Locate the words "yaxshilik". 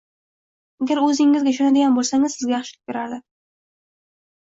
2.59-2.93